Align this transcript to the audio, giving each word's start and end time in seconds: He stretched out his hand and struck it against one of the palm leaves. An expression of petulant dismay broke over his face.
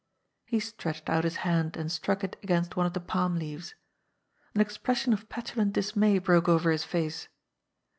He 0.47 0.59
stretched 0.59 1.11
out 1.11 1.23
his 1.25 1.35
hand 1.45 1.77
and 1.77 1.91
struck 1.91 2.23
it 2.23 2.35
against 2.41 2.75
one 2.75 2.87
of 2.87 2.93
the 2.93 2.99
palm 2.99 3.35
leaves. 3.35 3.75
An 4.55 4.59
expression 4.59 5.13
of 5.13 5.29
petulant 5.29 5.73
dismay 5.73 6.17
broke 6.17 6.49
over 6.49 6.71
his 6.71 6.83
face. 6.83 7.27